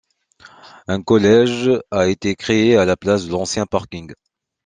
[0.87, 4.11] Un collège a été créé à la place de l'ancien parking.